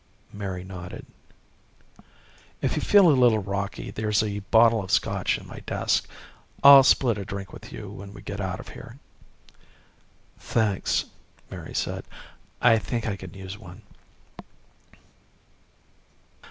Mary 0.33 0.63
nodded. 0.63 1.05
"If 2.59 2.75
you 2.75 2.81
feel 2.81 3.07
a 3.09 3.13
little 3.13 3.37
rocky 3.37 3.91
there's 3.91 4.23
a 4.23 4.39
bottle 4.49 4.81
of 4.83 4.89
Scotch 4.89 5.37
in 5.37 5.45
my 5.47 5.59
desk. 5.59 6.07
I'll 6.63 6.81
split 6.81 7.19
a 7.19 7.23
drink 7.23 7.53
with 7.53 7.71
you 7.71 7.87
when 7.87 8.11
we 8.11 8.23
get 8.23 8.41
out 8.41 8.59
of 8.59 8.69
here." 8.69 8.97
"Thanks," 10.39 11.05
Mary 11.51 11.75
said. 11.75 12.03
"I 12.63 12.79
think 12.79 13.07
I 13.07 13.15
could 13.15 13.35
use 13.35 13.59
one." 13.59 13.83